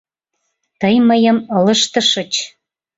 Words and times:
Тый 0.79 0.95
мыйым 1.07 1.37
ылыжтышыч! 1.57 2.31